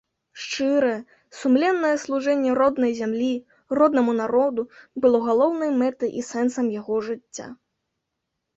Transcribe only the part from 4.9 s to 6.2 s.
было галоўнай мэтай